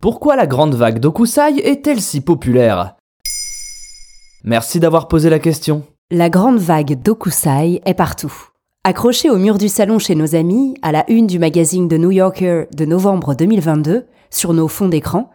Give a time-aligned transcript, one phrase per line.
[0.00, 2.96] Pourquoi la grande vague d'Okusai est-elle si populaire?
[4.44, 5.82] Merci d'avoir posé la question.
[6.10, 8.32] La grande vague d'Okusai est partout.
[8.82, 12.12] Accrochée au mur du salon chez nos amis, à la une du magazine The New
[12.12, 15.28] Yorker de novembre 2022, sur nos fonds d'écran,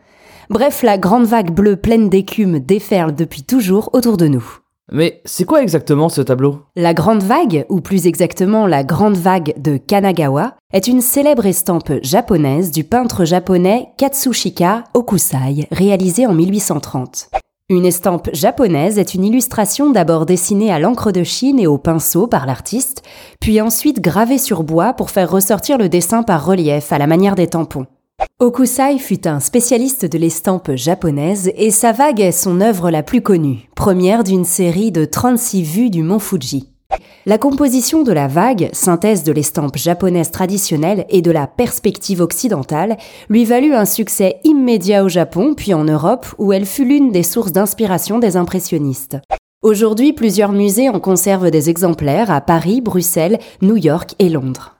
[0.49, 4.64] bref, la grande vague bleue pleine d'écume déferle depuis toujours autour de nous.
[4.91, 6.59] Mais c'est quoi exactement ce tableau?
[6.75, 11.93] La Grande Vague, ou plus exactement la Grande Vague de Kanagawa, est une célèbre estampe
[12.03, 17.29] japonaise du peintre japonais Katsushika Okusai, réalisée en 1830.
[17.67, 22.27] Une estampe japonaise est une illustration d'abord dessinée à l'encre de Chine et au pinceau
[22.27, 23.01] par l'artiste,
[23.39, 27.33] puis ensuite gravée sur bois pour faire ressortir le dessin par relief à la manière
[27.33, 27.87] des tampons.
[28.39, 33.21] Okusai fut un spécialiste de l'estampe japonaise et sa vague est son œuvre la plus
[33.21, 36.69] connue, première d'une série de 36 vues du mont Fuji.
[37.25, 42.97] La composition de la vague, synthèse de l'estampe japonaise traditionnelle et de la perspective occidentale,
[43.29, 47.23] lui valut un succès immédiat au Japon puis en Europe où elle fut l'une des
[47.23, 49.17] sources d'inspiration des impressionnistes.
[49.63, 54.75] Aujourd'hui, plusieurs musées en conservent des exemplaires à Paris, Bruxelles, New York et Londres.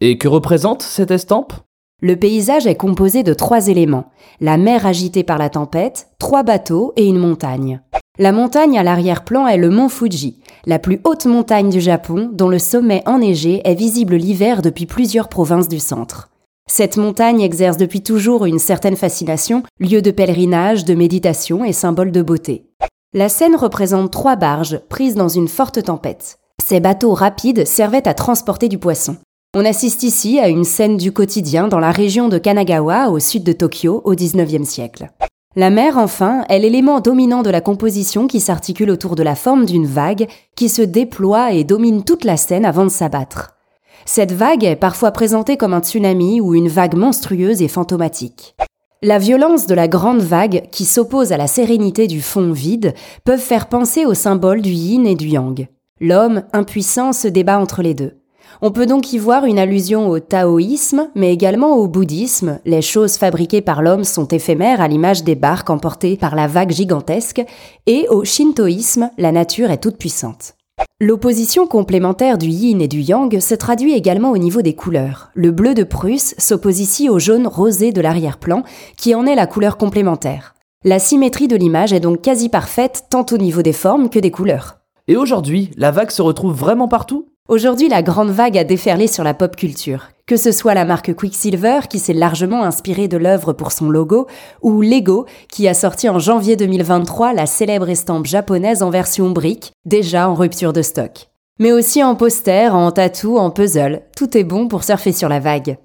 [0.00, 1.54] Et que représente cette estampe?
[2.00, 4.06] Le paysage est composé de trois éléments.
[4.40, 7.80] La mer agitée par la tempête, trois bateaux et une montagne.
[8.20, 12.48] La montagne à l'arrière-plan est le mont Fuji, la plus haute montagne du Japon dont
[12.48, 16.30] le sommet enneigé est visible l'hiver depuis plusieurs provinces du centre.
[16.70, 22.12] Cette montagne exerce depuis toujours une certaine fascination, lieu de pèlerinage, de méditation et symbole
[22.12, 22.66] de beauté.
[23.12, 26.38] La scène représente trois barges prises dans une forte tempête.
[26.64, 29.16] Ces bateaux rapides servaient à transporter du poisson.
[29.56, 33.44] On assiste ici à une scène du quotidien dans la région de Kanagawa, au sud
[33.44, 35.08] de Tokyo, au XIXe siècle.
[35.56, 39.64] La mer, enfin, est l'élément dominant de la composition qui s'articule autour de la forme
[39.64, 43.56] d'une vague qui se déploie et domine toute la scène avant de s'abattre.
[44.04, 48.54] Cette vague est parfois présentée comme un tsunami ou une vague monstrueuse et fantomatique.
[49.02, 52.92] La violence de la grande vague qui s'oppose à la sérénité du fond vide
[53.24, 55.68] peuvent faire penser au symbole du yin et du yang.
[56.02, 58.18] L'homme, impuissant, se débat entre les deux.
[58.60, 62.58] On peut donc y voir une allusion au taoïsme, mais également au bouddhisme.
[62.64, 66.72] Les choses fabriquées par l'homme sont éphémères à l'image des barques emportées par la vague
[66.72, 67.42] gigantesque,
[67.86, 70.54] et au shintoïsme, la nature est toute puissante.
[71.00, 75.30] L'opposition complémentaire du yin et du yang se traduit également au niveau des couleurs.
[75.34, 78.62] Le bleu de Prusse s'oppose ici au jaune rosé de l'arrière-plan,
[78.96, 80.54] qui en est la couleur complémentaire.
[80.84, 84.30] La symétrie de l'image est donc quasi parfaite tant au niveau des formes que des
[84.30, 84.78] couleurs.
[85.08, 87.26] Et aujourd'hui, la vague se retrouve vraiment partout?
[87.48, 90.08] Aujourd'hui, la grande vague a déferlé sur la pop culture.
[90.26, 94.26] Que ce soit la marque Quicksilver, qui s'est largement inspirée de l'œuvre pour son logo,
[94.60, 99.72] ou Lego, qui a sorti en janvier 2023 la célèbre estampe japonaise en version brique,
[99.86, 101.30] déjà en rupture de stock.
[101.58, 105.40] Mais aussi en poster, en tatou, en puzzle, tout est bon pour surfer sur la
[105.40, 105.78] vague.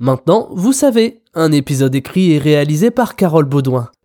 [0.00, 3.90] Maintenant, vous savez, un épisode écrit et réalisé par Carole Baudouin.